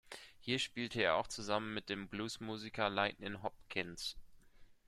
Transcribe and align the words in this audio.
Hier 0.39 0.57
spielte 0.57 0.99
er 1.03 1.13
auch 1.17 1.27
zusammen 1.27 1.75
mit 1.75 1.87
dem 1.89 2.07
Bluesmusiker 2.07 2.89
Lightnin’ 2.89 3.43
Hopkins. 3.43 4.17